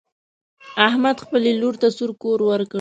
احمد 0.87 1.15
خپلې 1.25 1.51
لور 1.61 1.75
ته 1.81 1.87
سور 1.97 2.11
کور 2.21 2.39
ورکړ. 2.49 2.69